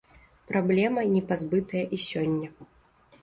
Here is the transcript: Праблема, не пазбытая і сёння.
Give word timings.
Праблема, 0.51 1.03
не 1.17 1.21
пазбытая 1.31 1.83
і 1.97 1.99
сёння. 2.09 2.47